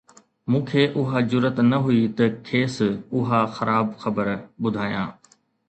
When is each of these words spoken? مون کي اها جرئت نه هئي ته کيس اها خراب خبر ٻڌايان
مون 0.51 0.61
کي 0.69 0.81
اها 0.99 1.19
جرئت 1.29 1.57
نه 1.71 1.77
هئي 1.85 2.01
ته 2.17 2.25
کيس 2.47 2.75
اها 3.17 3.41
خراب 3.55 3.87
خبر 4.01 4.27
ٻڌايان 4.61 5.07